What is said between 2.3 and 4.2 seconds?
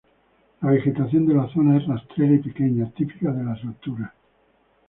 y pequeña, típicas de las alturas.